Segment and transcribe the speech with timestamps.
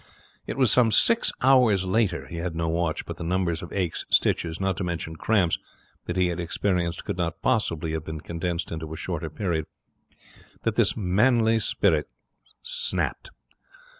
[0.47, 4.03] It was about six hours later he had no watch, but the numbers of aches,
[4.09, 5.59] stitches, not to mention cramps,
[6.07, 9.67] that he had experienced could not possibly have been condensed into a shorter period
[10.63, 12.09] that his manly spirit
[12.63, 13.29] snapped.